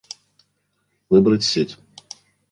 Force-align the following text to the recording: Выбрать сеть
Выбрать 1.11 1.43
сеть 1.43 1.77